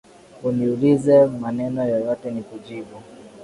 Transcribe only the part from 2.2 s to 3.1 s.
nikujibu